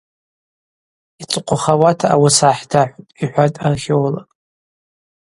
[1.21, 4.15] Йцӏыхъвахауата ауыс гӏахӏдахӏвтӏ,– йхӏватӏ археолог.